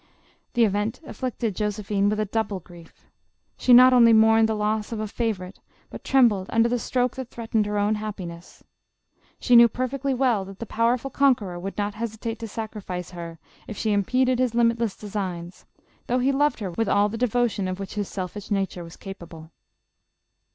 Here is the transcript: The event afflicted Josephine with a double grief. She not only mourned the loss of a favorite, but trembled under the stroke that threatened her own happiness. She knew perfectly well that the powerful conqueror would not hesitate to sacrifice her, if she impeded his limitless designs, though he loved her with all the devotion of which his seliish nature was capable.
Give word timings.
The 0.55 0.65
event 0.65 0.99
afflicted 1.05 1.55
Josephine 1.55 2.09
with 2.09 2.19
a 2.19 2.25
double 2.25 2.59
grief. 2.59 3.05
She 3.55 3.71
not 3.71 3.93
only 3.93 4.13
mourned 4.13 4.49
the 4.49 4.55
loss 4.55 4.91
of 4.91 4.99
a 4.99 5.05
favorite, 5.07 5.59
but 5.91 6.03
trembled 6.03 6.47
under 6.49 6.67
the 6.67 6.79
stroke 6.79 7.15
that 7.17 7.29
threatened 7.29 7.67
her 7.67 7.77
own 7.77 7.93
happiness. 8.01 8.63
She 9.39 9.55
knew 9.55 9.67
perfectly 9.67 10.15
well 10.15 10.43
that 10.45 10.57
the 10.57 10.65
powerful 10.65 11.11
conqueror 11.11 11.59
would 11.59 11.77
not 11.77 11.93
hesitate 11.93 12.39
to 12.39 12.47
sacrifice 12.47 13.11
her, 13.11 13.37
if 13.67 13.77
she 13.77 13.91
impeded 13.93 14.39
his 14.39 14.55
limitless 14.55 14.95
designs, 14.95 15.67
though 16.07 16.17
he 16.17 16.31
loved 16.31 16.61
her 16.61 16.71
with 16.71 16.89
all 16.89 17.07
the 17.07 17.15
devotion 17.15 17.67
of 17.67 17.79
which 17.79 17.93
his 17.93 18.09
seliish 18.09 18.49
nature 18.49 18.83
was 18.83 18.97
capable. 18.97 19.51